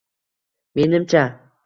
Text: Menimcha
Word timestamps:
Menimcha 0.75 1.23